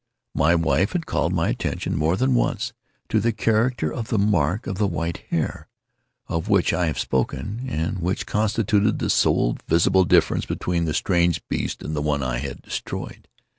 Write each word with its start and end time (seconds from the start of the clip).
My 0.33 0.55
wife 0.55 0.93
had 0.93 1.05
called 1.05 1.31
my 1.31 1.49
attention, 1.49 1.95
more 1.95 2.17
than 2.17 2.33
once, 2.33 2.73
to 3.09 3.19
the 3.19 3.31
character 3.31 3.93
of 3.93 4.07
the 4.07 4.17
mark 4.17 4.65
of 4.65 4.81
white 4.81 5.17
hair, 5.29 5.67
of 6.25 6.49
which 6.49 6.73
I 6.73 6.87
have 6.87 6.97
spoken, 6.97 7.67
and 7.69 7.99
which 7.99 8.25
constituted 8.25 8.97
the 8.97 9.11
sole 9.11 9.57
visible 9.67 10.05
difference 10.05 10.47
between 10.47 10.85
the 10.85 10.95
strange 10.95 11.47
beast 11.49 11.83
and 11.83 11.95
the 11.95 12.01
one 12.01 12.23
I 12.23 12.39
had 12.39 12.63
destroyed. 12.63 13.27